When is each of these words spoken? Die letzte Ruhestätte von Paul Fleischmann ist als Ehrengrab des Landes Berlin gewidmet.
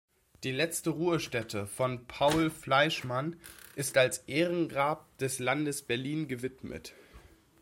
Die 0.43 0.51
letzte 0.51 0.89
Ruhestätte 0.89 1.67
von 1.67 2.07
Paul 2.07 2.49
Fleischmann 2.49 3.35
ist 3.75 3.99
als 3.99 4.23
Ehrengrab 4.27 5.15
des 5.19 5.37
Landes 5.37 5.83
Berlin 5.83 6.27
gewidmet. 6.27 6.95